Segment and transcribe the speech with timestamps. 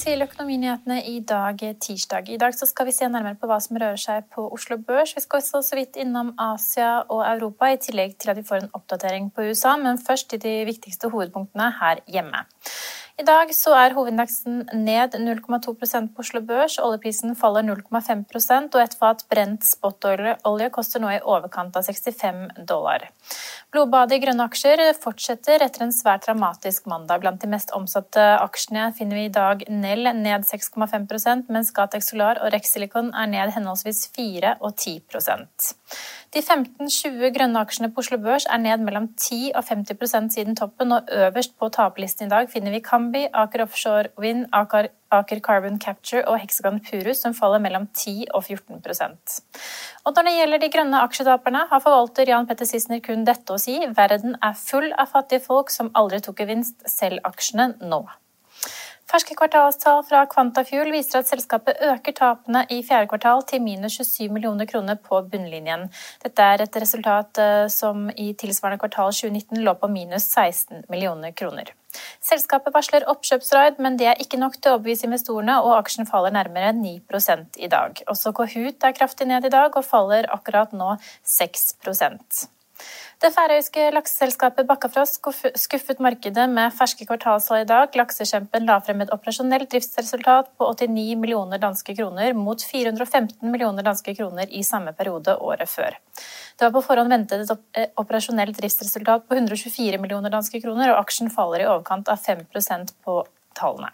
[0.00, 2.28] Til Økonominyhetene i dag, tirsdag.
[2.32, 5.12] I dag skal vi se nærmere på hva som rører seg på Oslo Børs.
[5.16, 8.62] Vi skal også så vidt innom Asia og Europa, i tillegg til at vi får
[8.62, 9.74] en oppdatering på USA.
[9.76, 12.46] Men først til de viktigste hovedpunktene her hjemme.
[13.20, 16.78] I dag så er hovedindeksen ned 0,2% på Oslo Børs.
[16.80, 23.04] Oljeprisen faller 0,5% og et fat brent spotolje koster nå i overkant av 65 dollar.
[23.74, 27.20] Blodbadet i grønne aksjer fortsetter etter en svært dramatisk mandag.
[27.20, 32.40] Blant de mest omsatte aksjene finner vi i dag Nell ned 6,5 mens Gatex Solar
[32.40, 34.96] og Rex Silicon er ned henholdsvis 4 og 10
[36.30, 40.92] de 15-20 grønne aksjene på Oslo Børs er ned mellom 10 og 50% siden toppen,
[40.94, 45.80] og øverst på taperlisten i dag finner vi Kambi, Aker Offshore Wind, Aker, Aker Carbon
[45.82, 49.42] Capture og Hexagon Purus, som faller mellom 10 og 14%
[50.04, 53.58] Og Når det gjelder de grønne aksjetaperne, har forvalter Jan Petter Sissener kun dette å
[53.58, 53.80] si.
[53.96, 58.04] Verden er full av fattige folk som aldri tok gevinst, selv aksjene nå.
[59.10, 64.28] Ferske kvartalstall fra Quantafuel viser at selskapet øker tapene i fjerde kvartal til minus 27
[64.30, 65.88] millioner kroner på bunnlinjen.
[66.22, 71.34] Dette er et resultat eh, som i tilsvarende kvartal 2019 lå på minus 16 millioner
[71.34, 71.74] kroner.
[72.22, 76.36] Selskapet varsler oppkjøpsraid, men det er ikke nok til å overbevise investorene, og aksjen faller
[76.38, 78.04] nærmere 9% i dag.
[78.14, 80.94] Også Kahoot er kraftig ned i dag og faller akkurat nå
[81.34, 81.72] 6
[83.20, 85.18] det færøyske lakseselskapet Bakkafrost
[85.60, 87.92] skuffet markedet med ferske kvartalstall i dag.
[88.00, 94.14] Laksekjempen la frem et operasjonelt driftsresultat på 89 millioner danske kroner mot 415 millioner danske
[94.16, 96.00] kroner i samme periode året før.
[96.56, 101.04] Det var på forhånd ventet et eh, operasjonelt driftsresultat på 124 millioner danske kroner, og
[101.04, 103.20] aksjen faller i overkant av 5% på
[103.52, 103.92] tallene.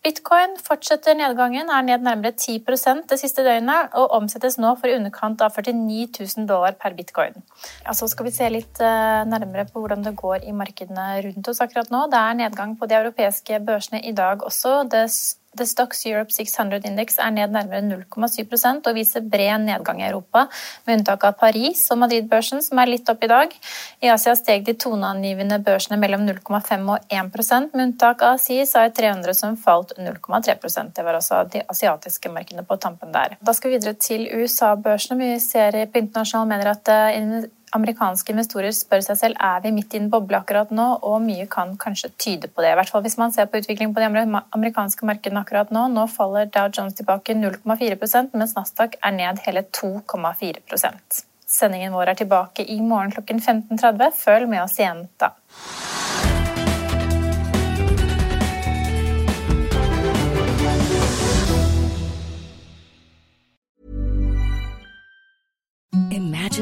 [0.00, 4.94] Bitcoin fortsetter nedgangen, er ned nærmere 10% det siste døgnet, og omsettes nå for i
[4.96, 6.06] underkant av 49
[6.38, 7.36] 000 dollar per bitcoin.
[7.84, 11.52] Ja, så skal vi se litt eh, nærmere på hvordan det går i markedene rundt
[11.52, 12.06] oss akkurat nå.
[12.08, 14.78] Det er nedgang på de europeiske børsene i dag også.
[14.88, 15.04] Det
[15.58, 20.44] The Stocks Europe 600 Index er ned nærmere 0,7% og viser bred nedgang i Europa,
[20.86, 23.56] med unntak av Paris og Madrid-børsen, som er litt opp i dag.
[23.98, 29.34] I Asia steg de toneangivende børsene mellom 0,5 og 1% med unntak av CSI 300,
[29.34, 33.34] som falt 0,3% Det var også de asiatiske markedene på tampen der.
[33.42, 35.18] Da skal vi videre til USA-børsene.
[35.18, 39.94] Vi ser på internasjonale medier at eh, amerikanske investorer spør seg selv er vi midt
[39.94, 42.72] i en boble akkurat nå, og mye kan kanskje tyde på det.
[42.72, 45.86] I hvert fall hvis man ser på utviklingen på de amerikanske markedene akkurat nå.
[45.94, 52.18] Nå faller Dow Jones tilbake 0,4% mens Nasdaq er ned hele 2,4 Sendingen vår er
[52.20, 54.18] tilbake i morgen klokken 15.30.
[54.18, 55.34] Følg med oss igjen da.